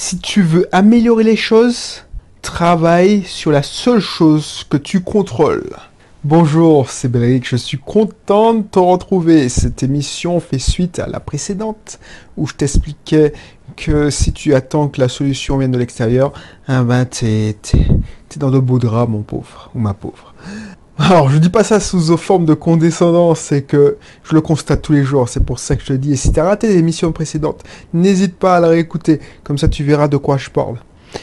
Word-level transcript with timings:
Si 0.00 0.20
tu 0.20 0.42
veux 0.42 0.68
améliorer 0.70 1.24
les 1.24 1.34
choses, 1.34 2.04
travaille 2.40 3.24
sur 3.24 3.50
la 3.50 3.64
seule 3.64 3.98
chose 3.98 4.64
que 4.70 4.76
tu 4.76 5.00
contrôles. 5.00 5.74
Bonjour, 6.22 6.88
c'est 6.88 7.08
Béric, 7.08 7.48
je 7.48 7.56
suis 7.56 7.78
content 7.78 8.54
de 8.54 8.62
te 8.62 8.78
retrouver. 8.78 9.48
Cette 9.48 9.82
émission 9.82 10.38
fait 10.38 10.60
suite 10.60 11.00
à 11.00 11.08
la 11.08 11.18
précédente 11.18 11.98
où 12.36 12.46
je 12.46 12.54
t'expliquais 12.54 13.32
que 13.76 14.08
si 14.08 14.32
tu 14.32 14.54
attends 14.54 14.86
que 14.86 15.00
la 15.00 15.08
solution 15.08 15.58
vienne 15.58 15.72
de 15.72 15.78
l'extérieur, 15.78 16.32
eh 16.68 16.80
ben 16.84 17.04
t'es, 17.04 17.56
dans 18.36 18.52
de 18.52 18.60
beaux 18.60 18.78
draps, 18.78 19.10
mon 19.10 19.22
pauvre, 19.22 19.68
ou 19.74 19.80
ma 19.80 19.94
pauvre. 19.94 20.32
Alors, 21.00 21.30
je 21.30 21.38
dis 21.38 21.48
pas 21.48 21.62
ça 21.62 21.78
sous 21.78 22.16
forme 22.16 22.44
de 22.44 22.54
condescendance, 22.54 23.38
c'est 23.38 23.62
que 23.62 23.98
je 24.24 24.34
le 24.34 24.40
constate 24.40 24.82
tous 24.82 24.92
les 24.92 25.04
jours, 25.04 25.28
c'est 25.28 25.44
pour 25.44 25.60
ça 25.60 25.76
que 25.76 25.82
je 25.82 25.86
te 25.86 25.92
dis. 25.92 26.12
Et 26.12 26.16
si 26.16 26.32
t'as 26.32 26.42
raté 26.44 26.66
l'émission 26.68 27.12
précédente, 27.12 27.62
n'hésite 27.94 28.36
pas 28.36 28.56
à 28.56 28.60
la 28.60 28.68
réécouter, 28.68 29.20
comme 29.44 29.58
ça 29.58 29.68
tu 29.68 29.84
verras 29.84 30.08
de 30.08 30.16
quoi 30.16 30.38
je 30.38 30.50
parle. 30.50 30.74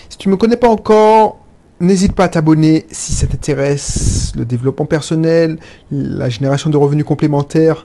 Si 0.09 0.18
tu 0.18 0.30
me 0.30 0.38
connais 0.38 0.55
pas 0.55 0.70
encore, 0.70 1.40
n'hésite 1.81 2.14
pas 2.14 2.23
à 2.23 2.30
t'abonner 2.30 2.86
si 2.90 3.12
ça 3.12 3.27
t'intéresse, 3.27 4.31
le 4.38 4.45
développement 4.45 4.86
personnel, 4.86 5.59
la 5.92 6.30
génération 6.30 6.70
de 6.70 6.78
revenus 6.78 7.03
complémentaires. 7.03 7.84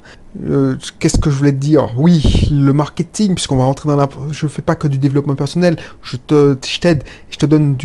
euh, 0.49 0.77
Qu'est-ce 1.01 1.19
que 1.19 1.29
je 1.29 1.35
voulais 1.35 1.53
te 1.53 1.57
dire? 1.57 1.91
Oui, 1.97 2.49
le 2.53 2.73
marketing, 2.73 3.35
puisqu'on 3.35 3.57
va 3.57 3.65
rentrer 3.65 3.89
dans 3.89 3.97
la... 3.97 4.09
Je 4.31 4.47
fais 4.47 4.63
pas 4.63 4.77
que 4.77 4.87
du 4.87 4.99
développement 4.99 5.35
personnel, 5.35 5.77
je 6.03 6.17
te, 6.19 6.57
je 6.65 6.79
t'aide, 6.79 7.03
je 7.31 7.37
te 7.37 7.47
donne 7.47 7.77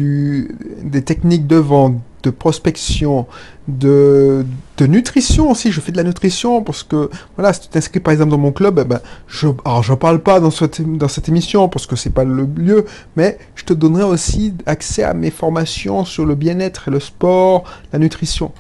des 0.84 1.02
techniques 1.02 1.48
de 1.48 1.56
vente, 1.56 1.96
prospection, 2.30 3.28
de, 3.68 4.46
nutrition 4.82 5.52
aussi. 5.52 5.72
Je 5.72 5.82
fais 5.82 5.92
de 5.92 5.98
la 5.98 6.04
nutrition 6.04 6.64
parce 6.64 6.84
que, 6.84 7.10
voilà, 7.36 7.54
si 7.54 7.62
tu 7.62 7.68
t'inscris 7.68 8.00
par 8.00 8.14
exemple 8.14 8.32
dans 8.32 8.38
mon 8.38 8.52
club, 8.52 8.80
eh 8.82 8.86
ben, 8.86 9.00
je, 9.28 9.48
parle 9.94 10.20
pas 10.22 10.40
dans 10.40 10.52
cette, 10.52 10.82
dans 10.82 11.08
cette 11.08 11.30
émission 11.30 11.70
parce 11.70 11.88
que 11.88 11.96
c'est 11.96 12.12
pas 12.12 12.24
le 12.24 12.48
lieu, 12.56 12.86
mais 13.16 13.38
je 13.56 13.64
te 13.64 13.74
donnerai 13.74 14.04
aussi 14.04 14.54
accès 14.66 15.04
à 15.04 15.14
mes 15.14 15.32
formations 15.32 16.06
sur 16.06 16.26
le 16.26 16.36
bien-être 16.36 16.88
et 16.88 16.92
le 16.92 17.00
sport, 17.00 17.64
la 17.92 18.00
nutrition. 18.00 18.52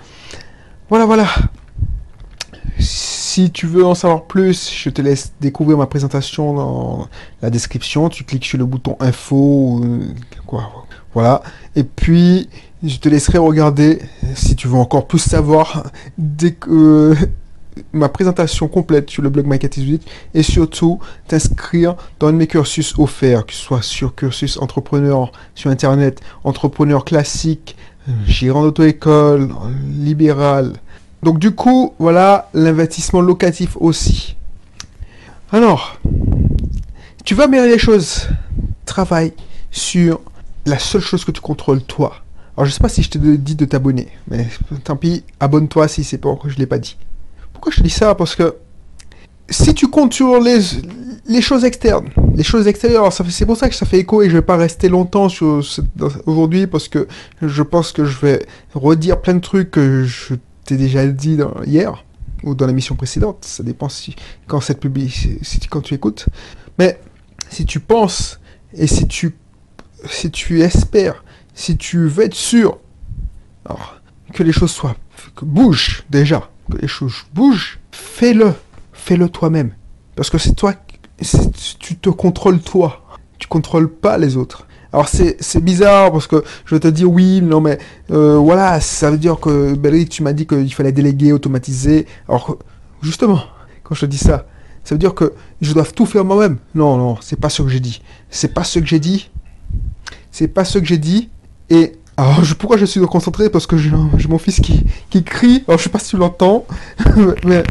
Voilà, 0.89 1.05
voilà. 1.05 1.27
Si 2.79 3.51
tu 3.51 3.67
veux 3.67 3.85
en 3.85 3.95
savoir 3.95 4.25
plus, 4.25 4.71
je 4.71 4.89
te 4.89 5.01
laisse 5.01 5.33
découvrir 5.41 5.77
ma 5.77 5.87
présentation 5.87 6.53
dans 6.53 7.07
la 7.41 7.49
description. 7.49 8.09
Tu 8.09 8.23
cliques 8.23 8.45
sur 8.45 8.57
le 8.57 8.65
bouton 8.65 8.97
info, 8.99 9.35
ou, 9.35 9.99
quoi, 10.45 10.85
voilà. 11.13 11.41
Et 11.75 11.83
puis, 11.83 12.49
je 12.85 12.97
te 12.97 13.09
laisserai 13.09 13.37
regarder, 13.37 13.99
si 14.35 14.55
tu 14.55 14.67
veux 14.67 14.75
encore 14.75 15.07
plus 15.07 15.19
savoir, 15.19 15.83
dès 16.17 16.53
que, 16.53 16.69
euh, 16.69 17.15
ma 17.93 18.09
présentation 18.09 18.67
complète 18.67 19.09
sur 19.09 19.23
le 19.23 19.29
blog 19.29 19.47
Market 19.47 19.73
18 19.73 20.05
et 20.33 20.43
surtout 20.43 20.99
t'inscrire 21.27 21.95
dans 22.19 22.31
mes 22.31 22.47
cursus 22.47 22.93
offerts, 22.97 23.45
que 23.45 23.53
ce 23.53 23.59
soit 23.59 23.81
sur 23.81 24.15
cursus 24.15 24.57
entrepreneur 24.57 25.31
sur 25.55 25.69
internet, 25.69 26.21
entrepreneur 26.43 27.03
classique, 27.03 27.75
gérant 28.25 28.63
d'auto-école, 28.63 29.49
libéral. 29.89 30.73
Donc 31.23 31.39
du 31.39 31.51
coup, 31.51 31.93
voilà 31.99 32.49
l'investissement 32.53 33.21
locatif 33.21 33.75
aussi. 33.79 34.35
Alors, 35.51 35.99
tu 37.23 37.33
vas 37.33 37.45
améliorer 37.45 37.71
les 37.71 37.79
choses. 37.79 38.27
Travaille 38.85 39.33
sur 39.71 40.21
la 40.65 40.79
seule 40.79 41.01
chose 41.01 41.25
que 41.25 41.31
tu 41.31 41.41
contrôles 41.41 41.81
toi. 41.81 42.24
Alors 42.57 42.65
je 42.65 42.71
sais 42.71 42.79
pas 42.79 42.89
si 42.89 43.03
je 43.03 43.09
te 43.09 43.17
dis 43.17 43.55
de 43.55 43.65
t'abonner, 43.65 44.07
mais 44.29 44.47
tant 44.83 44.95
pis, 44.95 45.23
abonne-toi 45.39 45.87
si 45.87 46.03
c'est 46.03 46.17
pas 46.17 46.37
je 46.47 46.57
l'ai 46.57 46.65
pas 46.65 46.79
dit. 46.79 46.97
Pourquoi 47.51 47.71
je 47.71 47.77
te 47.77 47.83
dis 47.83 47.89
ça? 47.89 48.15
Parce 48.15 48.35
que 48.35 48.55
si 49.49 49.73
tu 49.73 49.89
comptes 49.89 50.13
sur 50.13 50.39
les, 50.39 50.59
les 51.27 51.41
choses 51.41 51.65
externes, 51.65 52.09
les 52.33 52.43
choses 52.43 52.67
extérieures, 52.67 53.11
c'est 53.11 53.45
pour 53.45 53.57
ça 53.57 53.69
que 53.69 53.75
ça 53.75 53.85
fait 53.85 53.99
écho 53.99 54.21
et 54.21 54.29
je 54.29 54.37
vais 54.37 54.41
pas 54.41 54.57
rester 54.57 54.89
longtemps 54.89 55.29
sur 55.29 55.61
aujourd'hui 56.25 56.65
parce 56.67 56.87
que 56.87 57.07
je 57.41 57.61
pense 57.61 57.91
que 57.91 58.05
je 58.05 58.17
vais 58.19 58.45
redire 58.73 59.21
plein 59.21 59.35
de 59.35 59.39
trucs 59.39 59.71
que 59.71 60.05
je 60.05 60.35
t'ai 60.63 60.77
déjà 60.77 61.05
dit 61.07 61.37
hier 61.65 62.05
ou 62.43 62.55
dans 62.55 62.67
l'émission 62.67 62.95
précédente. 62.95 63.43
Ça 63.45 63.63
dépend 63.63 63.89
si 63.89 64.15
quand 64.47 64.61
cette 64.61 64.79
publie, 64.79 65.09
si, 65.09 65.59
quand 65.69 65.81
tu 65.81 65.93
écoutes. 65.93 66.27
Mais 66.79 66.99
si 67.49 67.65
tu 67.65 67.79
penses 67.79 68.39
et 68.73 68.87
si 68.87 69.07
tu 69.07 69.35
si 70.09 70.29
tu 70.29 70.61
espères, 70.61 71.23
si 71.55 71.77
tu 71.77 72.07
veux 72.07 72.25
être 72.25 72.35
sûr, 72.35 72.77
que 74.33 74.43
les 74.43 74.51
choses 74.51 74.71
soient, 74.71 74.95
que 75.35 75.45
bougent 75.45 76.03
déjà, 76.09 76.49
que 76.71 76.77
les 76.77 76.87
choses 76.87 77.25
bougent, 77.33 77.79
fais-le, 77.91 78.53
fais-le 78.93 79.29
toi-même, 79.29 79.71
parce 80.15 80.29
que 80.29 80.37
c'est 80.37 80.53
toi, 80.53 80.73
tu 81.79 81.95
te 81.95 82.09
contrôles 82.09 82.59
toi, 82.59 83.03
tu 83.39 83.47
contrôles 83.47 83.89
pas 83.89 84.17
les 84.17 84.37
autres. 84.37 84.67
Alors 84.93 85.09
c'est 85.09 85.61
bizarre 85.61 86.11
parce 86.11 86.27
que 86.27 86.43
je 86.65 86.77
te 86.77 86.87
dire 86.87 87.11
oui, 87.11 87.41
non 87.41 87.59
mais 87.59 87.79
euh, 88.11 88.37
voilà, 88.37 88.79
ça 88.79 89.11
veut 89.11 89.17
dire 89.17 89.39
que 89.41 89.73
Belric, 89.73 90.07
tu 90.07 90.23
m'as 90.23 90.31
dit 90.31 90.47
qu'il 90.47 90.73
fallait 90.73 90.93
déléguer, 90.93 91.33
automatiser. 91.33 92.05
Alors 92.29 92.57
justement, 93.01 93.41
quand 93.83 93.93
je 93.93 94.01
te 94.01 94.05
dis 94.05 94.17
ça, 94.17 94.45
ça 94.85 94.95
veut 94.95 94.99
dire 94.99 95.13
que 95.13 95.33
je 95.59 95.73
dois 95.73 95.83
tout 95.83 96.05
faire 96.05 96.23
moi-même. 96.23 96.59
Non, 96.75 96.95
non, 96.95 97.17
c'est 97.19 97.37
pas 97.37 97.49
ce 97.49 97.61
que 97.61 97.67
j'ai 97.67 97.81
dit. 97.81 98.01
C'est 98.29 98.53
pas 98.53 98.63
ce 98.63 98.79
que 98.79 98.85
j'ai 98.85 98.99
dit. 98.99 99.29
C'est 100.31 100.47
pas 100.47 100.63
ce 100.63 100.79
que 100.79 100.85
j'ai 100.85 100.97
dit. 100.97 101.29
Et 101.69 101.93
alors, 102.17 102.41
pourquoi 102.57 102.77
je 102.77 102.85
suis 102.85 103.01
concentré? 103.01 103.49
Parce 103.49 103.67
que 103.67 103.77
j'ai 103.77 103.91
mon 103.91 104.37
fils 104.37 104.59
qui, 104.61 104.83
qui 105.09 105.23
crie. 105.23 105.63
Alors, 105.67 105.77
je 105.77 105.83
sais 105.83 105.89
pas 105.89 105.99
si 105.99 106.11
tu 106.11 106.17
l'entends, 106.17 106.65
mais 107.45 107.63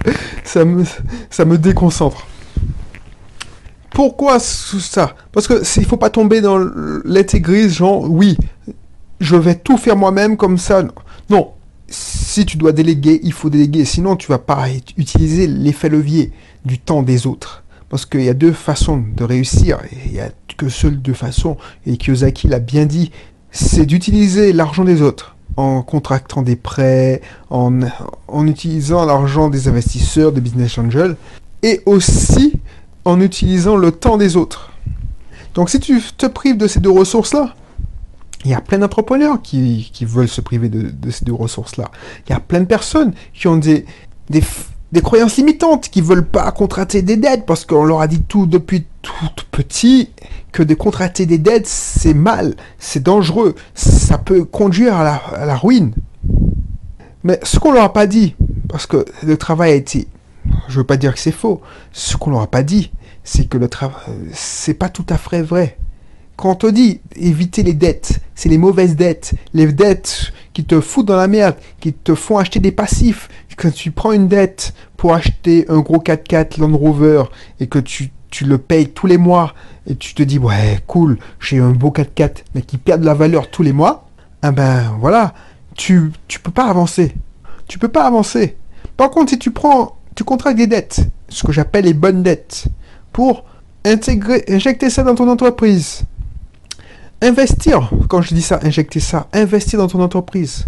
ça 0.44 0.65
me, 0.65 0.84
ça 1.31 1.44
me 1.44 1.56
déconcentre. 1.59 2.27
Pourquoi 3.91 4.38
ça? 4.41 5.15
Parce 5.33 5.47
que 5.47 5.62
il 5.78 5.87
faut 5.87 5.97
pas 5.97 6.10
tomber 6.10 6.41
dans 6.41 6.59
l'intégrisme, 7.04 7.69
genre, 7.75 8.10
oui, 8.10 8.37
je 9.21 9.37
vais 9.37 9.54
tout 9.54 9.77
faire 9.78 9.97
moi-même 9.97 10.37
comme 10.37 10.59
ça. 10.59 10.83
Non. 11.31 11.53
Si 11.87 12.44
tu 12.44 12.56
dois 12.56 12.72
déléguer, 12.72 13.21
il 13.22 13.33
faut 13.33 13.50
déléguer. 13.50 13.84
Sinon, 13.84 14.16
tu 14.16 14.27
vas 14.27 14.38
pas 14.38 14.69
ut- 14.69 14.81
utiliser 14.97 15.47
l'effet 15.47 15.88
levier 15.88 16.33
du 16.65 16.78
temps 16.78 17.03
des 17.03 17.27
autres. 17.27 17.62
Parce 17.88 18.04
qu'il 18.04 18.22
y 18.25 18.28
a 18.28 18.34
deux 18.34 18.53
façons 18.53 19.04
de 19.16 19.22
réussir. 19.22 19.78
Il 20.06 20.15
y 20.15 20.19
a 20.21 20.31
que 20.56 20.69
seules 20.69 21.00
deux 21.00 21.12
façons. 21.15 21.56
Et 21.87 21.97
Kiyosaki 21.97 22.49
l'a 22.49 22.59
bien 22.59 22.87
dit. 22.87 23.12
C'est 23.56 23.87
d'utiliser 23.87 24.53
l'argent 24.53 24.82
des 24.82 25.00
autres 25.00 25.37
en 25.56 25.82
contractant 25.82 26.42
des 26.42 26.56
prêts, 26.56 27.20
en, 27.50 27.82
en 28.26 28.47
utilisant 28.48 29.06
l'argent 29.06 29.48
des 29.48 29.69
investisseurs, 29.69 30.32
des 30.32 30.41
business 30.41 30.76
angels, 30.76 31.16
et 31.62 31.81
aussi 31.87 32.54
en 33.04 33.20
utilisant 33.20 33.76
le 33.76 33.92
temps 33.92 34.16
des 34.16 34.37
autres. 34.37 34.72
Donc 35.54 35.70
si 35.70 35.78
tu 35.78 36.03
te 36.16 36.26
prives 36.26 36.56
de 36.56 36.66
ces 36.66 36.81
deux 36.81 36.91
ressources-là, 36.91 37.54
il 38.44 38.50
y 38.50 38.54
a 38.54 38.60
plein 38.60 38.78
d'entrepreneurs 38.78 39.41
qui, 39.41 39.88
qui 39.92 40.04
veulent 40.04 40.28
se 40.28 40.41
priver 40.41 40.69
de, 40.69 41.10
ces 41.12 41.25
deux 41.25 41.32
ressources-là. 41.32 41.92
Il 42.26 42.32
y 42.32 42.34
a 42.34 42.41
plein 42.41 42.60
de 42.60 42.66
personnes 42.66 43.15
qui 43.32 43.47
ont 43.47 43.56
des, 43.56 43.86
des, 44.31 44.42
des 44.91 45.00
croyances 45.00 45.36
limitantes, 45.36 45.88
qui 45.91 46.00
veulent 46.00 46.26
pas 46.26 46.50
contracter 46.50 47.03
des 47.03 47.16
dettes 47.16 47.47
parce 47.47 47.65
qu'on 47.65 47.84
leur 47.84 48.00
a 48.00 48.09
dit 48.09 48.21
tout 48.21 48.47
depuis 48.47 48.84
tout 49.34 49.47
petit 49.50 50.10
que 50.53 50.62
de 50.62 50.75
contracter 50.75 51.26
des 51.26 51.38
dettes, 51.38 51.66
c'est 51.66 52.15
mal, 52.15 52.54
c'est 52.78 53.03
dangereux, 53.03 53.54
ça 53.75 54.19
peut 54.19 54.44
conduire 54.44 54.97
à 54.97 55.20
la, 55.47 55.56
ruine. 55.56 55.94
Mais 57.25 57.41
ce 57.42 57.59
qu'on 57.59 57.72
leur 57.72 57.84
a 57.84 57.92
pas 57.92 58.06
dit, 58.06 58.37
parce 58.69 58.87
que 58.87 59.04
le 59.22 59.37
travail 59.37 59.72
a 59.72 59.75
été, 59.75 60.06
je 60.69 60.78
veux 60.78 60.84
pas 60.84 60.97
dire 60.97 61.15
que 61.15 61.20
c'est 61.20 61.32
faux, 61.32 61.60
ce 61.92 62.16
qu'on 62.16 62.31
leur 62.31 62.42
a 62.42 62.47
pas 62.47 62.62
dit, 62.62 62.92
c'est 63.25 63.48
que 63.48 63.59
le 63.59 63.69
travail, 63.69 63.98
c'est 64.32 64.75
pas 64.75 64.88
tout 64.88 65.06
à 65.09 65.19
fait 65.19 65.42
vrai. 65.42 65.76
Quand 66.36 66.65
on 66.65 66.71
dit 66.71 67.00
éviter 67.16 67.62
les 67.62 67.75
dettes, 67.75 68.21
c'est 68.34 68.48
les 68.48 68.59
mauvaises 68.59 68.97
dettes, 68.97 69.34
les 69.54 69.72
dettes 69.72 70.32
qui 70.53 70.65
te 70.65 70.81
foutent 70.81 71.06
dans 71.06 71.16
la 71.16 71.28
merde, 71.28 71.56
qui 71.81 71.92
te 71.92 72.15
font 72.15 72.38
acheter 72.38 72.60
des 72.60 72.72
passifs. 72.72 73.28
Quand 73.56 73.72
tu 73.72 73.92
prends 73.92 74.12
une 74.12 74.26
dette 74.26 74.75
pour 74.97 75.15
acheter 75.15 75.65
un 75.69 75.78
gros 75.78 75.98
4x4 75.98 76.60
Land 76.60 76.76
Rover 76.76 77.25
et 77.60 77.69
que 77.69 77.78
tu, 77.78 78.10
tu 78.34 78.45
le 78.45 78.59
payes 78.59 78.89
tous 78.89 79.06
les 79.06 79.17
mois 79.19 79.55
et 79.87 79.95
tu 79.95 80.12
te 80.15 80.22
dis 80.25 80.39
ouais 80.41 80.81
cool, 80.89 81.19
j'ai 81.41 81.59
un 81.61 81.71
beau 81.71 81.91
4x4 81.91 82.39
mais 82.54 82.63
qui 82.63 82.78
perd 82.78 83.01
de 83.01 83.07
la 83.07 83.15
valeur 83.15 83.48
tous 83.48 83.63
les 83.63 83.72
mois, 83.72 84.09
ah 84.42 84.51
ben 84.51 84.97
voilà, 84.98 85.34
tu 85.77 86.10
tu 86.27 86.41
peux 86.41 86.51
pas 86.51 86.65
avancer. 86.66 87.15
Tu 87.69 87.78
peux 87.78 87.89
pas 87.89 88.04
avancer. 88.07 88.57
Par 88.97 89.10
contre, 89.10 89.31
si 89.31 89.39
tu 89.39 89.51
prends, 89.53 89.97
tu 90.16 90.25
contractes 90.25 90.59
des 90.59 90.66
dettes, 90.66 91.01
ce 91.28 91.45
que 91.47 91.53
j'appelle 91.53 91.84
les 91.86 91.95
bonnes 91.95 92.22
dettes, 92.22 92.65
pour 93.13 93.45
intégrer, 93.86 94.45
injecter 94.48 94.91
ça 94.91 95.03
dans 95.04 95.15
ton 95.15 95.28
entreprise, 95.30 96.03
investir, 97.22 97.91
quand 98.09 98.21
je 98.22 98.34
dis 98.34 98.42
ça, 98.42 98.59
injecter 98.63 99.01
ça, 99.01 99.28
investir 99.33 99.78
dans 99.78 99.89
ton 99.89 100.03
entreprise, 100.03 100.66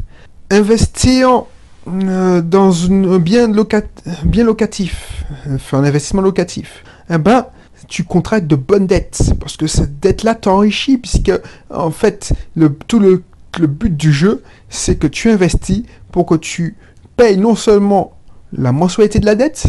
investir 0.51 1.45
euh, 1.89 2.41
dans 2.41 2.91
un 2.91 3.19
bien, 3.19 3.49
loca- 3.49 3.83
bien 4.25 4.45
locatif, 4.45 5.25
faire 5.59 5.79
un 5.81 5.85
investissement 5.85 6.23
locatif, 6.23 6.83
eh 7.11 7.19
ben, 7.19 7.47
tu 7.89 8.05
contractes 8.05 8.47
de 8.47 8.57
bonnes 8.57 8.87
dettes, 8.87 9.33
parce 9.41 9.57
que 9.57 9.67
cette 9.67 10.01
dette-là 10.01 10.35
t'enrichit, 10.35 10.99
puisque, 10.99 11.33
en 11.71 11.91
fait, 11.91 12.33
le, 12.55 12.69
but 12.69 13.97
du 13.97 14.13
jeu, 14.13 14.43
c'est 14.69 14.97
que 14.97 15.07
tu 15.07 15.31
investis 15.31 15.83
pour 16.13 16.27
que 16.27 16.35
tu 16.35 16.77
payes 17.17 17.37
non 17.37 17.55
seulement 17.55 18.17
la 18.53 18.73
mensualité 18.73 19.19
de 19.19 19.27
la 19.27 19.35
dette, 19.35 19.67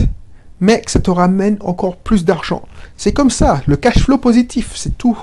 mais 0.59 0.81
que 0.81 0.91
ça 0.91 0.99
te 0.99 1.11
ramène 1.11 1.57
encore 1.61 1.97
plus 1.97 2.25
d'argent. 2.25 2.63
C'est 2.97 3.13
comme 3.13 3.29
ça, 3.29 3.61
le 3.67 3.77
cash 3.77 3.99
flow 3.99 4.17
positif, 4.17 4.73
c'est 4.75 4.97
tout. 4.97 5.17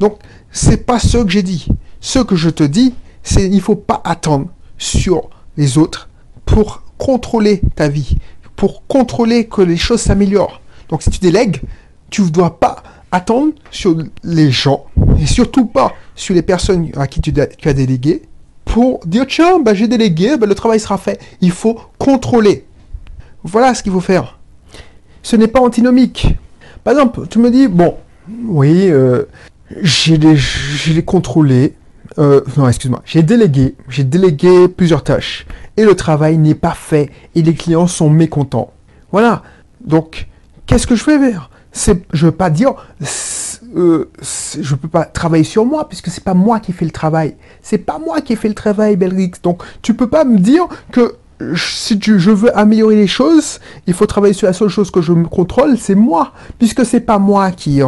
Donc, 0.00 0.18
c'est 0.50 0.86
pas 0.86 0.98
ce 0.98 1.18
que 1.18 1.30
j'ai 1.30 1.42
dit. 1.42 1.68
Ce 2.00 2.18
que 2.18 2.36
je 2.36 2.48
te 2.48 2.62
dis, 2.64 2.94
c'est 3.22 3.48
il 3.48 3.60
faut 3.60 3.76
pas 3.76 4.00
attendre 4.04 4.46
sur 4.78 5.28
les 5.56 5.76
autres 5.76 6.08
pour 6.46 6.82
contrôler 6.96 7.60
ta 7.74 7.88
vie, 7.88 8.16
pour 8.56 8.86
contrôler 8.86 9.46
que 9.46 9.60
les 9.60 9.76
choses 9.76 10.00
s'améliorent. 10.00 10.60
Donc 10.88 11.02
si 11.02 11.10
tu 11.10 11.18
délègues, 11.20 11.60
tu 12.10 12.22
ne 12.22 12.28
dois 12.28 12.58
pas 12.58 12.82
attendre 13.10 13.52
sur 13.70 13.96
les 14.22 14.50
gens, 14.50 14.86
et 15.20 15.26
surtout 15.26 15.66
pas 15.66 15.94
sur 16.14 16.34
les 16.34 16.42
personnes 16.42 16.90
à 16.96 17.06
qui 17.06 17.20
tu, 17.20 17.32
as 17.40 17.72
délégué, 17.72 18.22
pour 18.64 19.00
dire 19.06 19.26
tiens, 19.26 19.60
bah, 19.60 19.74
j'ai 19.74 19.88
délégué, 19.88 20.36
bah, 20.36 20.46
le 20.46 20.54
travail 20.54 20.78
sera 20.78 20.98
fait. 20.98 21.20
Il 21.40 21.52
faut 21.52 21.80
contrôler. 21.98 22.66
Voilà 23.44 23.74
ce 23.74 23.82
qu'il 23.82 23.92
faut 23.92 24.00
faire. 24.00 24.38
Ce 25.22 25.36
n'est 25.36 25.48
pas 25.48 25.60
antinomique. 25.60 26.28
Par 26.84 26.92
exemple, 26.92 27.26
tu 27.28 27.38
me 27.38 27.50
dis, 27.50 27.66
bon, 27.66 27.96
oui, 28.46 28.90
euh, 28.90 29.24
j'ai 29.82 31.02
contrôlé, 31.04 31.74
euh, 32.18 32.42
non, 32.56 32.68
excuse-moi, 32.68 33.02
j'ai 33.04 33.22
délégué, 33.22 33.74
j'ai 33.88 34.04
délégué 34.04 34.68
plusieurs 34.68 35.04
tâches 35.04 35.46
et 35.76 35.84
le 35.84 35.94
travail 35.94 36.38
n'est 36.38 36.54
pas 36.54 36.74
fait 36.74 37.10
et 37.34 37.42
les 37.42 37.54
clients 37.54 37.86
sont 37.86 38.10
mécontents. 38.10 38.72
Voilà. 39.12 39.42
Donc, 39.84 40.28
qu'est-ce 40.66 40.86
que 40.86 40.96
je 40.96 41.04
fais 41.04 41.18
faire? 41.18 41.50
Je 41.72 42.26
veux 42.26 42.32
pas 42.32 42.50
dire, 42.50 42.74
euh, 43.76 44.10
je 44.60 44.74
peux 44.74 44.88
pas 44.88 45.04
travailler 45.04 45.44
sur 45.44 45.64
moi 45.64 45.88
puisque 45.88 46.08
c'est 46.08 46.24
pas 46.24 46.34
moi 46.34 46.60
qui 46.60 46.72
fais 46.72 46.84
le 46.84 46.90
travail. 46.90 47.36
C'est 47.62 47.78
pas 47.78 47.98
moi 47.98 48.20
qui 48.20 48.36
fais 48.36 48.48
le 48.48 48.54
travail, 48.54 48.96
Belrix. 48.96 49.32
Donc, 49.42 49.62
tu 49.82 49.94
peux 49.94 50.08
pas 50.08 50.24
me 50.24 50.38
dire 50.38 50.66
que 50.90 51.16
si 51.54 51.98
tu, 51.98 52.18
je 52.18 52.30
veux 52.30 52.56
améliorer 52.56 52.96
les 52.96 53.06
choses, 53.06 53.60
il 53.86 53.94
faut 53.94 54.06
travailler 54.06 54.34
sur 54.34 54.46
la 54.46 54.52
seule 54.52 54.68
chose 54.68 54.90
que 54.90 55.00
je 55.00 55.12
me 55.12 55.26
contrôle, 55.26 55.78
c'est 55.78 55.94
moi, 55.94 56.32
puisque 56.58 56.84
c'est 56.84 57.00
pas 57.00 57.18
moi 57.18 57.52
qui 57.52 57.80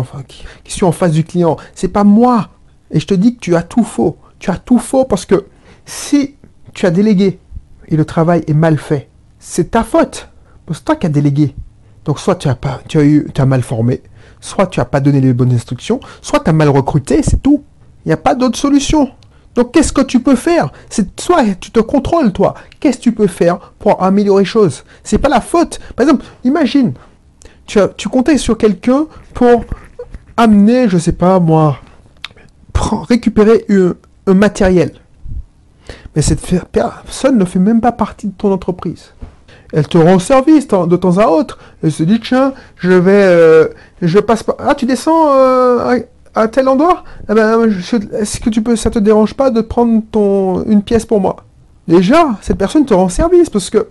suis 0.67 0.85
en 0.85 0.93
face 0.93 1.13
du 1.13 1.25
client, 1.25 1.57
c'est 1.75 1.89
pas 1.89 2.05
moi. 2.05 2.51
Et 2.91 3.01
je 3.01 3.07
te 3.07 3.15
dis 3.15 3.35
que 3.35 3.41
tu 3.41 3.57
as 3.57 3.63
tout 3.63 3.85
faux. 3.85 4.17
Tu 4.39 4.51
as 4.51 4.57
tout 4.57 4.79
faux 4.79 5.05
parce 5.05 5.27
que 5.27 5.47
si 5.85 6.37
tu 6.75 6.87
as 6.87 6.91
délégué 6.91 7.39
et 7.89 7.97
le 7.97 8.05
travail 8.05 8.45
est 8.47 8.55
mal 8.55 8.79
fait, 8.79 9.09
c'est 9.39 9.73
ta 9.73 9.85
faute. 9.85 10.29
C'est 10.73 10.85
toi 10.85 10.97
qui 10.97 11.07
as 11.07 11.11
délégué. 11.11 11.55
Donc 12.05 12.19
soit 12.19 12.37
tu 12.37 12.49
as, 12.49 12.55
pas, 12.55 12.81
tu 12.89 12.99
as, 12.99 13.05
eu, 13.05 13.29
tu 13.35 13.43
mal 13.45 13.63
formé, 13.63 14.03
soit 14.41 14.67
tu 14.67 14.81
n'as 14.81 14.87
pas 14.87 15.01
donné 15.01 15.21
les 15.21 15.33
bonnes 15.33 15.53
instructions, 15.53 16.01
soit 16.23 16.41
tu 16.41 16.51
as 16.51 16.53
mal 16.53 16.69
recruté, 16.69 17.23
c'est 17.23 17.43
tout. 17.43 17.63
Il 18.05 18.09
n'y 18.09 18.13
a 18.13 18.17
pas 18.17 18.35
d'autre 18.35 18.59
solution. 18.59 19.11
Donc 19.55 19.73
qu'est-ce 19.73 19.93
que 19.93 20.01
tu 20.01 20.21
peux 20.21 20.37
faire? 20.37 20.73
C'est 20.89 21.21
soit 21.21 21.45
tu 21.61 21.71
te 21.71 21.81
contrôles 21.81 22.33
toi. 22.33 22.55
Qu'est-ce 22.79 22.99
que 22.99 23.03
tu 23.03 23.13
peux 23.13 23.27
faire 23.27 23.73
pour 23.79 24.03
améliorer 24.03 24.43
les 24.43 24.47
choses? 24.47 24.85
C'est 25.03 25.19
pas 25.19 25.29
la 25.29 25.41
faute. 25.41 25.81
Par 25.97 26.07
exemple, 26.07 26.25
imagine, 26.45 26.95
tu 27.67 28.09
comptais 28.09 28.39
sur 28.39 28.57
quelqu'un 28.57 29.07
pour 29.35 29.65
amener, 30.37 30.89
je 30.89 30.99
sais 30.99 31.13
pas 31.13 31.39
moi, 31.41 31.79
récupérer 33.09 33.65
un, 33.69 34.35
matériel. 34.35 34.93
Mais 36.15 36.23
cette 36.23 36.41
personne 36.71 37.37
ne 37.37 37.45
fait 37.45 37.59
même 37.59 37.81
pas 37.81 37.93
partie 37.93 38.29
de 38.29 38.33
ton 38.33 38.53
entreprise. 38.53 39.13
Elle 39.73 39.87
te 39.87 39.99
rend 39.99 40.19
service 40.19 40.67
de 40.67 40.97
temps 40.97 41.19
à 41.19 41.27
autre. 41.27 41.59
Elle 41.83 41.93
se 41.93 42.03
dit, 42.03 42.21
tiens, 42.21 42.53
je 42.77 42.93
vais, 42.93 43.13
euh, 43.13 43.69
je 44.03 44.19
passe 44.19 44.43
pas. 44.43 44.57
Ah, 44.59 44.75
tu 44.75 44.87
descends 44.87 45.33
euh, 45.33 46.01
à, 46.35 46.49
tel 46.49 46.69
endroit? 46.69 47.05
Eh 47.29 47.35
ben, 47.35 47.71
Est-ce 48.19 48.41
que 48.41 48.51
tu 48.51 48.63
peux, 48.63 48.77
ça 48.77 48.91
te 48.91 48.99
dérange 48.99 49.35
pas 49.35 49.51
de 49.51 49.61
prendre 49.61 50.03
ton, 50.11 50.65
une 50.65 50.83
pièce 50.83 51.07
pour 51.07 51.21
moi? 51.21 51.37
Déjà, 51.87 52.31
cette 52.41 52.59
personne 52.59 52.85
te 52.85 52.95
rend 52.95 53.09
service 53.09 53.51
parce 53.51 53.71
que 53.71 53.87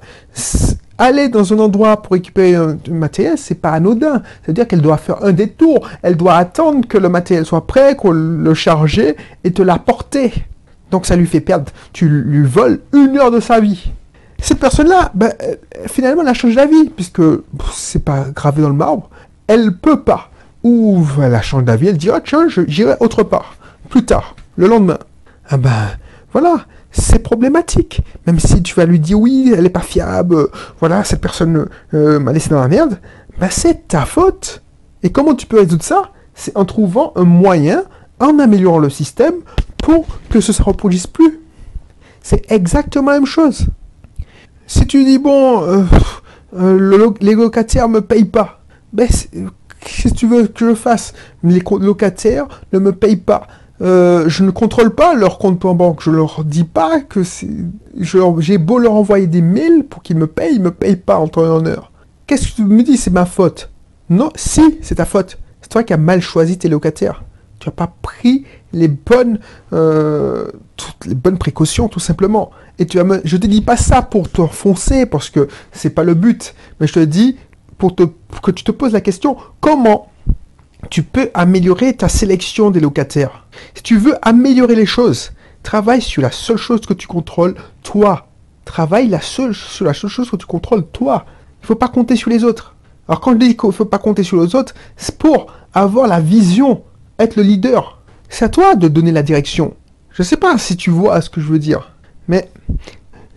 aller 0.98 1.30
dans 1.30 1.54
un 1.54 1.60
endroit 1.60 2.02
pour 2.02 2.14
récupérer 2.14 2.56
un, 2.56 2.78
matériel, 2.90 3.38
c'est 3.38 3.56
pas 3.56 3.72
anodin. 3.72 4.22
C'est-à-dire 4.44 4.68
qu'elle 4.68 4.81
doit 4.81 4.98
faire 4.98 5.24
un 5.24 5.31
détour. 5.31 5.88
Elle 6.02 6.18
doit 6.18 6.36
attendre 6.36 6.88
que 6.88 6.98
le 6.98 7.10
matériel 7.10 7.46
soit 7.46 7.66
prêt, 7.66 7.96
qu'on 7.96 8.12
le 8.12 8.54
charge 8.54 9.02
et 9.44 9.52
te 9.52 9.62
l'apporter. 9.62 10.34
Donc 10.92 11.06
ça 11.06 11.16
lui 11.16 11.26
fait 11.26 11.42
perdre. 11.42 11.72
Tu 11.94 12.08
lui 12.08 12.46
voles 12.46 12.80
une 12.94 13.18
heure 13.18 13.31
de 13.31 13.40
sa 13.40 13.60
vie. 13.60 13.92
Cette 14.41 14.59
personne-là, 14.59 15.12
ben, 15.13 15.33
finalement, 15.88 16.21
elle 16.21 16.30
a 16.30 16.33
changé 16.33 16.56
la 16.56 16.65
vie, 16.65 16.89
puisque 16.89 17.21
c'est 17.74 18.03
pas 18.03 18.25
gravé 18.33 18.62
dans 18.62 18.69
le 18.69 18.75
marbre. 18.75 19.09
Elle 19.47 19.75
peut 19.75 20.01
pas. 20.01 20.30
Ou 20.63 21.06
elle 21.21 21.36
a 21.36 21.41
changé 21.41 21.77
vie, 21.77 21.88
elle 21.88 21.97
dit, 21.97 22.09
oh, 22.09 22.19
tiens, 22.24 22.47
j'irai 22.47 22.95
autre 23.00 23.24
part. 23.24 23.56
Plus 23.89 24.06
tard, 24.06 24.36
le 24.56 24.68
lendemain. 24.68 25.00
Ah 25.50 25.57
ben, 25.57 25.89
voilà 26.31 26.65
c'est 26.91 27.19
problématique. 27.19 28.01
Même 28.25 28.39
si 28.39 28.62
tu 28.63 28.75
vas 28.75 28.86
lui 28.86 29.00
dire 29.00 29.19
oui, 29.19 29.53
elle 29.56 29.63
n'est 29.63 29.69
pas 29.69 29.81
fiable, 29.81 30.47
voilà, 30.80 31.03
cette 31.03 31.21
personne 31.21 31.68
euh, 31.94 32.19
m'a 32.19 32.33
laissé 32.33 32.50
dans 32.50 32.59
la 32.59 32.68
merde, 32.68 33.00
bah 33.39 33.50
c'est 33.50 33.88
ta 33.88 34.06
faute. 34.06 34.63
Et 35.03 35.12
comment 35.12 35.35
tu 35.35 35.45
peux 35.45 35.59
résoudre 35.59 35.83
ça? 35.83 36.12
C'est 36.33 36.56
en 36.57 36.65
trouvant 36.65 37.13
un 37.15 37.24
moyen, 37.24 37.83
en 38.19 38.39
améliorant 38.39 38.80
le 38.80 38.89
système, 38.89 39.35
pour 39.77 40.06
que 40.30 40.42
ce 40.42 40.51
ne 40.51 40.56
se 40.56 40.63
reproduise 40.63 41.07
plus. 41.07 41.39
C'est 42.21 42.51
exactement 42.51 43.12
la 43.12 43.19
même 43.19 43.25
chose. 43.25 43.68
Si 44.69 44.86
tu 44.86 45.04
dis, 45.04 45.18
bon, 45.18 45.83
les 46.54 47.33
locataires 47.33 47.89
ne 47.89 47.95
me 47.95 48.01
payent 48.01 48.25
pas, 48.25 48.62
ben, 48.94 49.07
qu'est-ce 49.07 50.10
que 50.10 50.13
tu 50.13 50.27
veux 50.27 50.45
que 50.45 50.69
je 50.69 50.75
fasse? 50.75 51.13
Les 51.42 51.63
locataires 51.80 52.48
ne 52.71 52.77
me 52.77 52.92
payent 52.92 53.16
pas. 53.16 53.48
Euh, 53.81 54.30
je 54.30 54.44
ne 54.44 54.51
contrôle 54.51 54.94
pas 54.94 55.16
leur 55.16 55.39
compte 55.39 55.66
en 55.66 55.74
banque. 55.74 56.04
Je 56.04 56.12
leur 56.12 56.44
dis 56.44 56.66
pas 56.66 57.01
que 57.01 57.21
j'ai 57.98 58.57
beau 58.60 58.77
leur 58.77 58.94
envoyer 58.94 59.25
des 59.25 59.42
mails 59.42 59.86
pour 59.89 60.04
qu'ils 60.04 60.18
me 60.18 60.27
payent, 60.27 60.54
ils 60.54 60.62
me 60.62 60.69
payent 60.69 60.98
pas 60.98 61.18
en 61.18 61.27
temps 61.27 61.45
et 61.45 61.50
en 61.50 61.66
heure. 61.66 61.92
Qu'est-ce 62.27 62.50
que 62.50 62.56
tu 62.57 62.63
me 62.63 62.83
dis? 62.83 62.98
C'est 62.98 63.10
ma 63.10 63.25
faute. 63.25 63.71
Non, 64.12 64.30
si, 64.36 64.77
c'est 64.83 64.95
ta 64.95 65.06
faute. 65.06 65.39
C'est 65.62 65.69
toi 65.69 65.81
qui 65.81 65.94
as 65.94 65.98
mal 65.98 66.21
choisi 66.21 66.60
tes 66.60 66.69
locataires. 66.69 67.24
Tu 67.60 67.69
n'as 67.69 67.74
pas 67.74 67.92
pris 68.04 68.45
les 68.71 68.88
bonnes, 68.88 69.39
euh, 69.74 70.48
les 71.09 71.15
bonnes 71.15 71.38
précautions, 71.38 71.88
tout 71.89 72.00
simplement. 72.00 72.51
Et 72.77 72.85
tu 72.85 73.00
as, 73.00 73.06
je 73.23 73.38
te 73.38 73.47
dis 73.47 73.61
pas 73.61 73.77
ça 73.77 74.01
pour 74.01 74.29
te 74.29 74.45
foncer, 74.47 75.06
parce 75.06 75.29
que 75.29 75.47
c'est 75.71 75.89
pas 75.89 76.03
le 76.03 76.13
but. 76.13 76.56
Mais 76.79 76.88
je 76.88 76.94
te 76.94 77.00
dis 77.00 77.38
pour, 77.77 77.95
te, 77.95 78.03
que 78.44 78.51
tu 78.51 78.63
te 78.63 78.71
poses 78.71 78.94
la 78.94 79.01
question 79.01 79.38
comment 79.59 80.11
tu 80.89 81.03
peux 81.03 81.29
améliorer 81.33 81.95
ta 81.95 82.07
sélection 82.07 82.71
des 82.71 82.79
locataires? 82.79 83.47
Si 83.75 83.83
tu 83.83 83.97
veux 83.97 84.15
améliorer 84.21 84.75
les 84.75 84.85
choses, 84.85 85.31
travaille 85.63 86.01
sur 86.01 86.21
la 86.21 86.31
seule 86.31 86.57
chose 86.57 86.81
que 86.81 86.94
tu 86.94 87.07
contrôles, 87.07 87.56
toi. 87.83 88.27
Travaille 88.63 89.09
la 89.09 89.19
seule, 89.19 89.56
sur 89.56 89.85
la 89.85 89.94
seule 89.94 90.09
chose 90.09 90.29
que 90.29 90.35
tu 90.35 90.45
contrôles, 90.45 90.85
toi. 90.88 91.25
Il 91.61 91.65
faut 91.65 91.75
pas 91.75 91.88
compter 91.89 92.15
sur 92.15 92.29
les 92.29 92.44
autres. 92.44 92.75
Alors 93.07 93.19
quand 93.19 93.33
je 93.33 93.38
dis 93.38 93.57
qu'il 93.57 93.67
ne 93.67 93.73
faut 93.73 93.85
pas 93.85 93.97
compter 93.97 94.23
sur 94.23 94.41
les 94.41 94.56
autres, 94.56 94.75
c'est 94.95 95.17
pour 95.17 95.47
avoir 95.73 96.07
la 96.07 96.19
vision, 96.19 96.83
être 97.17 97.35
le 97.35 97.44
leader. 97.44 98.00
C'est 98.29 98.45
à 98.45 98.50
toi 98.50 98.75
de 98.75 98.88
donner 98.88 99.11
la 99.11 99.23
direction. 99.23 99.73
Je 100.19 100.24
sais 100.25 100.36
pas 100.36 100.57
si 100.57 100.76
tu 100.76 100.90
vois 100.90 101.21
ce 101.21 101.30
que 101.30 101.40
je 101.40 101.47
veux 101.47 101.59
dire, 101.59 101.94
mais 102.28 102.49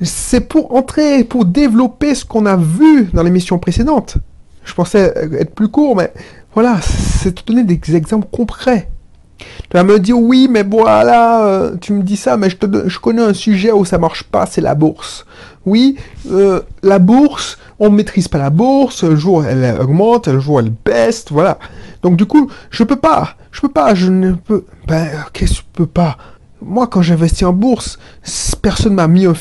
c'est 0.00 0.40
pour 0.40 0.74
entrer, 0.74 1.22
pour 1.22 1.44
développer 1.44 2.12
ce 2.12 2.24
qu'on 2.24 2.44
a 2.44 2.56
vu 2.56 3.04
dans 3.12 3.22
l'émission 3.22 3.60
précédente. 3.60 4.16
Je 4.64 4.74
pensais 4.74 5.14
être 5.38 5.54
plus 5.54 5.68
court, 5.68 5.94
mais 5.94 6.12
voilà, 6.54 6.80
c'est 6.82 7.36
te 7.36 7.46
donner 7.46 7.62
des 7.62 7.94
exemples 7.94 8.26
concrets. 8.32 8.90
Tu 9.38 9.74
vas 9.74 9.84
me 9.84 10.00
dire, 10.00 10.18
oui, 10.18 10.48
mais 10.50 10.64
voilà, 10.64 11.46
euh, 11.46 11.76
tu 11.80 11.92
me 11.92 12.02
dis 12.02 12.16
ça, 12.16 12.36
mais 12.36 12.50
je, 12.50 12.56
te, 12.56 12.88
je 12.88 12.98
connais 12.98 13.22
un 13.22 13.32
sujet 13.32 13.70
où 13.70 13.84
ça 13.84 13.98
marche 13.98 14.24
pas, 14.24 14.46
c'est 14.46 14.60
la 14.60 14.74
bourse. 14.74 15.24
Oui, 15.64 15.96
euh, 16.32 16.62
la 16.82 16.98
bourse, 16.98 17.58
on 17.78 17.90
ne 17.90 17.94
maîtrise 17.94 18.26
pas 18.26 18.38
la 18.38 18.50
bourse, 18.50 19.04
un 19.04 19.14
jour 19.14 19.44
elle 19.44 19.80
augmente, 19.80 20.26
un 20.26 20.40
jour 20.40 20.58
elle 20.58 20.72
baisse, 20.84 21.26
voilà. 21.30 21.60
Donc 22.02 22.16
du 22.16 22.26
coup, 22.26 22.50
je 22.70 22.82
peux 22.82 22.96
pas, 22.96 23.36
je 23.52 23.60
peux 23.60 23.68
pas, 23.68 23.94
je 23.94 24.10
ne 24.10 24.32
peux, 24.32 24.64
ben, 24.88 25.06
qu'est-ce 25.32 25.52
que 25.52 25.58
je 25.58 25.62
peux 25.74 25.86
pas? 25.86 26.18
Moi, 26.64 26.86
quand 26.86 27.02
j'investis 27.02 27.44
en 27.44 27.52
bourse, 27.52 27.98
personne 28.62 28.94
m'a 28.94 29.08
mis 29.08 29.26
un, 29.26 29.34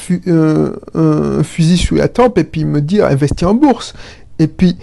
fusil 1.43 1.77
sous 1.77 1.95
la 1.95 2.07
tempe 2.07 2.37
et 2.37 2.43
puis 2.43 2.65
me 2.65 2.81
dit 2.81 3.01
investir 3.01 3.49
en 3.49 3.53
bourse. 3.53 3.93
Et 4.39 4.47
puis, 4.47 4.75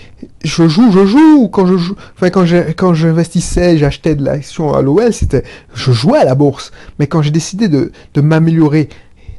je 0.45 0.69
joue, 0.69 0.93
je 0.93 1.05
joue. 1.05 1.49
Quand 1.49 1.67
je 1.67 1.93
enfin, 2.15 2.31
quand 2.31 2.95
j'investissais, 2.95 3.77
j'achetais 3.77 4.15
de 4.15 4.25
l'action 4.25 4.73
à 4.73 4.83
l'OL, 4.83 5.13
c'était, 5.13 5.43
je 5.75 5.91
jouais 5.91 6.19
à 6.19 6.25
la 6.25 6.37
bourse. 6.37 6.71
Mais 6.99 7.09
quand 7.09 7.23
j'ai 7.23 7.33
décidé 7.33 7.69
de, 7.69 7.91
de 8.15 8.21
m'améliorer, 8.21 8.89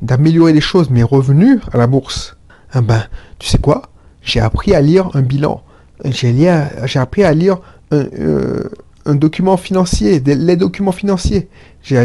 d'améliorer 0.01 0.51
les 0.51 0.61
choses, 0.61 0.89
mes 0.89 1.03
revenus 1.03 1.61
à 1.71 1.77
la 1.77 1.87
bourse, 1.87 2.35
eh 2.75 2.81
ben, 2.81 3.03
tu 3.39 3.47
sais 3.47 3.59
quoi? 3.59 3.83
J'ai 4.21 4.41
appris 4.41 4.73
à 4.73 4.81
lire 4.81 5.09
un 5.13 5.21
bilan. 5.21 5.63
J'ai, 6.05 6.49
appris 6.95 7.23
à 7.23 7.33
lire 7.33 7.59
un, 7.91 8.05
euh, 8.19 8.69
document 9.07 9.57
financier, 9.57 10.19
les 10.19 10.55
documents 10.55 10.91
financiers. 10.91 11.49
J'ai 11.81 11.97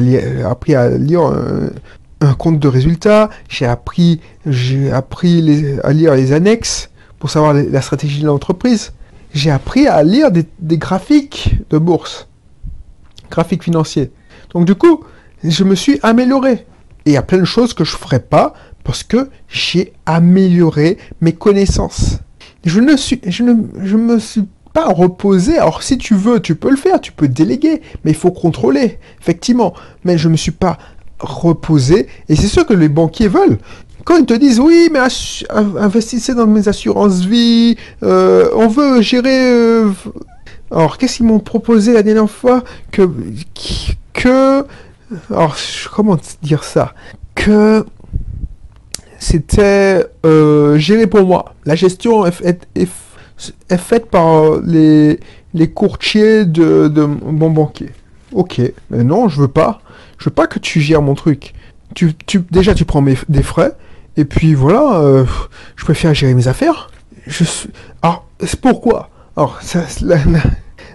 appris 0.45 0.75
à 0.75 0.91
lire 0.91 1.23
un, 2.21 2.35
compte 2.35 2.59
de 2.59 2.69
résultats. 2.69 3.31
J'ai 3.49 3.67
appris, 3.67 4.21
appris 4.93 5.79
à 5.83 5.93
lire 5.93 6.15
les 6.15 6.33
annexes 6.33 6.91
pour 7.25 7.31
savoir 7.31 7.55
la 7.55 7.81
stratégie 7.81 8.21
de 8.21 8.27
l'entreprise, 8.27 8.93
j'ai 9.33 9.51
appris 9.51 9.87
à 9.87 10.03
lire 10.03 10.31
des, 10.31 10.77
graphiques 10.77 11.55
de 11.71 11.79
bourse, 11.79 12.29
graphiques 13.31 13.65
financiers. 13.65 14.11
Donc 14.51 14.67
du 14.67 14.75
coup, 14.75 15.03
je 15.43 15.65
me 15.65 15.75
suis 15.75 15.99
amélioré. 16.03 16.67
Et 17.07 17.11
il 17.11 17.13
y 17.13 17.17
a 17.17 17.23
plein 17.23 17.39
de 17.39 17.47
choses 17.47 17.73
que 17.73 17.83
je 17.83 17.95
ne 17.95 17.99
ferai 17.99 18.21
pas 18.21 18.53
parce 18.83 19.03
que 19.03 19.31
j'ai 19.49 19.95
amélioré 20.05 20.99
mes 21.23 21.33
connaissances. 21.33 22.19
Je 22.67 22.79
ne 22.81 22.95
suis, 22.95 23.19
je 23.27 23.43
ne, 23.43 23.55
je 23.83 23.97
me 23.97 24.19
suis 24.19 24.45
pas 24.75 24.89
reposer. 24.89 25.57
Alors 25.57 25.83
si 25.83 25.97
tu 25.97 26.15
veux, 26.15 26.41
tu 26.41 26.55
peux 26.57 26.71
le 26.71 26.77
faire, 26.77 27.01
tu 27.01 27.13
peux 27.13 27.29
déléguer, 27.29 27.81
mais 28.05 28.11
il 28.11 28.17
faut 28.17 28.33
contrôler, 28.33 28.99
effectivement. 29.23 29.73
Mais 30.05 30.19
je 30.19 30.29
me 30.29 30.37
suis 30.37 30.51
pas 30.51 30.77
reposé, 31.21 32.09
et 32.29 32.37
c'est 32.37 32.49
sûr 32.49 32.67
que 32.67 32.75
les 32.75 32.91
banquiers 32.91 33.29
veulent. 33.29 33.59
Quand 34.05 34.17
ils 34.19 34.27
te 34.27 34.35
disent 34.35 34.61
oui, 34.61 34.91
mais 34.93 34.99
investissez 35.79 36.35
dans 36.35 36.47
mes 36.47 36.69
assurances 36.69 37.21
vie, 37.21 37.77
euh, 38.03 38.51
on 38.55 38.69
veut 38.69 39.01
gérer. 39.01 39.53
euh, 39.53 39.91
alors 40.71 40.99
qu'est-ce 40.99 41.17
qu'ils 41.19 41.27
m'ont 41.27 41.39
proposé 41.39 41.95
la 41.95 42.03
dernière 42.03 42.29
fois 42.29 42.65
que 42.91 43.09
que 44.13 44.67
alors 45.31 45.57
comment 45.95 46.19
dire 46.43 46.65
ça? 46.65 46.95
Que 47.35 47.87
c'était 49.19 50.05
euh, 50.27 50.77
géré 50.77 51.07
pour 51.07 51.25
moi. 51.25 51.55
La 51.65 51.77
gestion 51.77 52.27
est, 52.27 52.67
est 52.75 52.89
est 53.69 53.79
faite 53.79 54.07
par 54.07 54.61
les, 54.65 55.21
les 55.55 55.71
courtiers 55.71 56.45
de, 56.45 56.89
mon 57.05 57.51
banquier. 57.51 57.91
Ok, 58.33 58.61
mais 58.91 59.05
non, 59.05 59.29
je 59.29 59.41
veux 59.41 59.49
pas. 59.49 59.81
Je 60.19 60.27
veux 60.27 60.35
pas 60.35 60.47
que 60.47 60.59
tu 60.59 60.81
gères 60.81 61.03
mon 61.03 61.15
truc. 61.15 61.55
Tu, 61.95 62.15
tu, 62.27 62.41
déjà, 62.51 62.75
tu 62.75 62.85
prends 62.85 63.01
mes, 63.01 63.17
des 63.29 63.43
frais, 63.43 63.73
et 64.17 64.25
puis 64.25 64.55
voilà, 64.55 64.99
euh, 65.01 65.25
je 65.77 65.85
préfère 65.85 66.15
gérer 66.15 66.35
mes 66.35 66.49
affaires. 66.49 66.91
Je 67.27 67.45
suis... 67.45 67.69
Alors, 68.03 68.27
pourquoi? 68.61 69.11
Alors, 69.37 69.61
ça, 69.63 69.85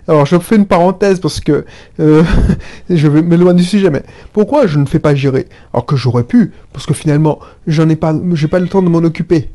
alors, 0.10 0.26
je 0.26 0.40
fais 0.40 0.56
une 0.56 0.66
parenthèse 0.66 1.20
parce 1.20 1.40
que 1.40 1.66
euh, 2.00 2.24
je 2.90 3.08
vais 3.08 3.22
m'éloigner 3.22 3.62
du 3.62 3.68
sujet, 3.68 3.92
mais 3.92 4.02
pourquoi 4.34 4.66
je 4.66 4.80
ne 4.80 4.88
fais 4.88 4.98
pas 4.98 5.14
gérer? 5.14 5.48
Alors 5.72 5.86
que 5.86 5.96
j'aurais 5.96 6.24
pu, 6.24 6.52
parce 6.74 6.88
que 6.88 6.96
finalement, 6.96 7.40
j'en 7.68 7.88
ai 7.90 7.96
pas, 7.96 8.16
j'ai 8.34 8.48
pas 8.48 8.60
le 8.60 8.68
temps 8.68 8.82
de 8.82 8.90
m'en 8.90 9.00
occuper. 9.00 9.50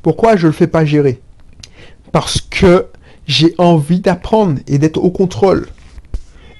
Pourquoi 0.00 0.36
je 0.36 0.46
le 0.46 0.54
fais 0.54 0.66
pas 0.66 0.86
gérer? 0.86 1.20
Parce 2.12 2.40
que 2.40 2.86
j'ai 3.26 3.54
envie 3.58 4.00
d'apprendre 4.00 4.58
et 4.66 4.78
d'être 4.78 4.98
au 4.98 5.10
contrôle. 5.10 5.68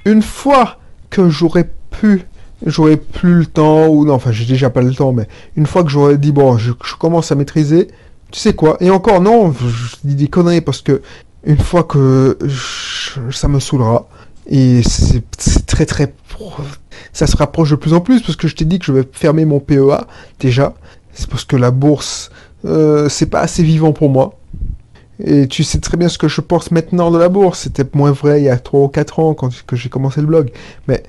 Une 0.04 0.22
fois 0.22 0.78
que 1.10 1.28
j'aurais 1.28 1.70
pu, 1.90 2.22
j'aurais 2.64 2.96
plus 2.96 3.34
le 3.34 3.46
temps, 3.46 3.88
ou 3.88 4.04
non, 4.04 4.14
enfin 4.14 4.32
j'ai 4.32 4.44
déjà 4.44 4.70
pas 4.70 4.82
le 4.82 4.94
temps, 4.94 5.12
mais 5.12 5.26
une 5.56 5.66
fois 5.66 5.82
que 5.82 5.90
j'aurais 5.90 6.18
dit, 6.18 6.32
bon, 6.32 6.56
je, 6.56 6.72
commence 6.98 7.32
à 7.32 7.34
maîtriser, 7.34 7.88
tu 8.30 8.38
sais 8.38 8.54
quoi 8.54 8.76
Et 8.80 8.90
encore, 8.90 9.20
non, 9.20 9.52
je, 9.52 9.96
dis 10.04 10.14
des 10.14 10.28
conneries 10.28 10.60
parce 10.60 10.80
que 10.80 11.02
une 11.44 11.58
fois 11.58 11.84
que 11.84 12.38
ça 13.30 13.48
me 13.48 13.58
saoulera, 13.58 14.06
et 14.46 14.82
c'est 14.84 15.66
très 15.66 15.86
très... 15.86 16.12
Ça 17.12 17.26
se 17.26 17.36
rapproche 17.36 17.70
de 17.70 17.76
plus 17.76 17.92
en 17.92 18.00
plus 18.00 18.22
parce 18.22 18.36
que 18.36 18.48
je 18.48 18.54
t'ai 18.54 18.64
dit 18.64 18.78
que 18.78 18.84
je 18.84 18.92
vais 18.92 19.08
fermer 19.12 19.44
mon 19.44 19.60
PEA 19.60 20.06
déjà. 20.38 20.74
C'est 21.12 21.28
parce 21.28 21.44
que 21.44 21.56
la 21.56 21.70
bourse, 21.70 22.30
euh, 22.64 23.08
c'est 23.08 23.26
pas 23.26 23.40
assez 23.40 23.62
vivant 23.62 23.92
pour 23.92 24.08
moi. 24.08 24.39
Et 25.24 25.48
tu 25.48 25.64
sais 25.64 25.78
très 25.80 25.96
bien 25.96 26.08
ce 26.08 26.18
que 26.18 26.28
je 26.28 26.40
pense 26.40 26.70
maintenant 26.70 27.10
de 27.10 27.18
la 27.18 27.28
bourse. 27.28 27.60
C'était 27.60 27.84
moins 27.94 28.12
vrai 28.12 28.40
il 28.40 28.44
y 28.44 28.48
a 28.48 28.58
3 28.58 28.80
ou 28.80 28.88
4 28.88 29.18
ans 29.18 29.34
quand 29.34 29.50
que 29.66 29.76
j'ai 29.76 29.88
commencé 29.88 30.20
le 30.20 30.26
blog. 30.26 30.50
Mais 30.88 31.02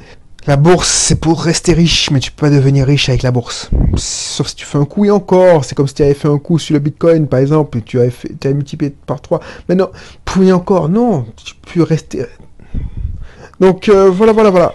la 0.48 0.58
bourse, 0.58 0.88
c'est 0.90 1.20
pour 1.20 1.44
rester 1.44 1.74
riche, 1.74 2.10
mais 2.12 2.20
tu 2.20 2.32
peux 2.32 2.48
pas 2.48 2.50
devenir 2.50 2.88
riche 2.88 3.10
avec 3.10 3.22
la 3.24 3.32
bourse. 3.32 3.70
Sauf 3.96 4.48
si 4.48 4.56
tu 4.56 4.66
fais 4.66 4.78
un 4.80 4.86
coup 4.86 5.06
et 5.06 5.12
encore. 5.12 5.64
C'est 5.66 5.76
comme 5.76 5.88
si 5.88 5.94
tu 5.94 6.04
avais 6.04 6.14
fait 6.16 6.28
un 6.28 6.40
coup 6.40 6.58
sur 6.60 6.74
le 6.74 6.80
bitcoin, 6.80 7.28
par 7.28 7.40
exemple, 7.40 7.78
et 7.78 7.82
tu 7.82 8.00
avais, 8.00 8.10
fait, 8.10 8.32
tu 8.40 8.54
multiplié 8.54 8.94
par 9.06 9.22
3. 9.22 9.40
Mais 9.70 9.76
non, 9.76 9.90
coup 10.26 10.44
et 10.44 10.52
encore, 10.52 10.90
non. 10.90 11.26
Tu 11.44 11.54
peux 11.74 11.84
rester. 11.84 12.26
Donc 13.60 13.90
euh, 13.90 14.10
voilà, 14.10 14.32
voilà, 14.34 14.50
voilà. 14.50 14.74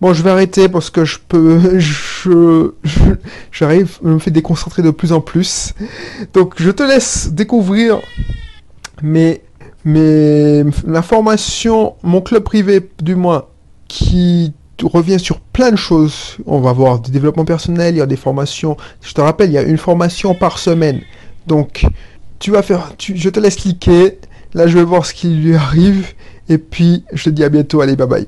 Bon, 0.00 0.12
je 0.12 0.22
vais 0.22 0.30
arrêter 0.30 0.68
parce 0.68 0.90
que 0.90 1.04
je 1.04 1.18
peux. 1.28 1.78
Je. 1.78 2.72
je- 2.82 3.00
J'arrive, 3.52 3.98
je 4.02 4.08
me 4.08 4.18
fais 4.18 4.30
déconcentrer 4.32 4.82
de 4.82 4.90
plus 4.90 5.12
en 5.12 5.20
plus. 5.20 5.72
Donc 6.34 6.54
je 6.56 6.70
te 6.70 6.82
laisse 6.82 7.28
découvrir 7.32 8.00
mes. 9.02 9.42
mes 9.84 10.64
l'information, 10.86 11.94
mon 12.02 12.20
club 12.20 12.42
privé 12.42 12.88
du 13.00 13.14
moins, 13.14 13.44
qui 13.88 14.52
revient 14.82 15.18
sur 15.18 15.40
plein 15.40 15.70
de 15.70 15.76
choses. 15.76 16.36
On 16.46 16.60
va 16.60 16.72
voir 16.72 17.00
du 17.00 17.10
développement 17.10 17.44
personnel, 17.44 17.94
il 17.94 17.98
y 17.98 18.02
a 18.02 18.06
des 18.06 18.16
formations. 18.16 18.76
Je 19.00 19.12
te 19.12 19.20
rappelle, 19.20 19.50
il 19.50 19.54
y 19.54 19.58
a 19.58 19.62
une 19.62 19.78
formation 19.78 20.34
par 20.34 20.58
semaine. 20.58 21.00
Donc, 21.46 21.86
tu 22.38 22.50
vas 22.50 22.62
faire, 22.62 22.92
je 22.98 23.28
te 23.28 23.40
laisse 23.40 23.56
cliquer. 23.56 24.18
Là, 24.54 24.66
je 24.66 24.76
vais 24.76 24.84
voir 24.84 25.06
ce 25.06 25.14
qui 25.14 25.28
lui 25.28 25.54
arrive. 25.54 26.12
Et 26.48 26.58
puis, 26.58 27.04
je 27.12 27.24
te 27.24 27.30
dis 27.30 27.44
à 27.44 27.48
bientôt. 27.48 27.80
Allez, 27.80 27.96
bye 27.96 28.06
bye. 28.06 28.26